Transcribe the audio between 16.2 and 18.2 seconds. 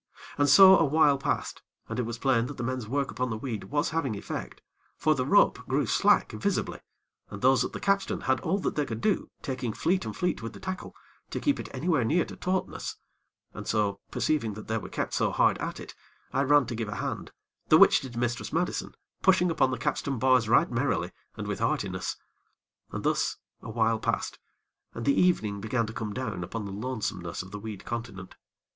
I ran to give a hand, the which did